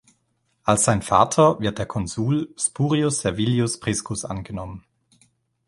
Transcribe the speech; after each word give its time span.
Als 0.63 0.85
sein 0.85 1.03
Vater 1.03 1.59
wird 1.59 1.77
der 1.77 1.85
Konsul 1.85 2.51
Spurius 2.57 3.21
Servilius 3.21 3.79
Priscus 3.79 4.25
angenommen. 4.25 4.83